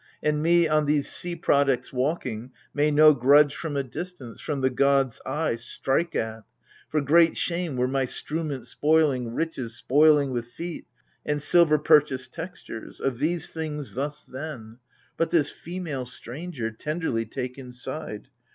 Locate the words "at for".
6.15-7.01